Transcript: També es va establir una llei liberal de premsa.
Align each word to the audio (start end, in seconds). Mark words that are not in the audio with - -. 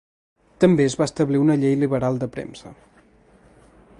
També 0.63 0.87
es 0.91 0.95
va 1.01 1.07
establir 1.09 1.41
una 1.43 1.59
llei 1.65 1.77
liberal 1.83 2.19
de 2.25 2.31
premsa. 2.39 2.75